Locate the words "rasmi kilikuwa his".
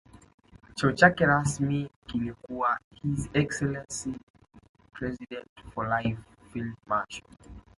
1.27-3.29